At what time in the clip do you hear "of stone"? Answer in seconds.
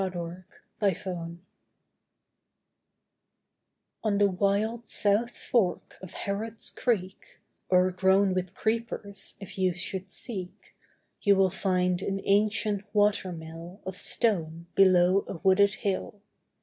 13.85-14.65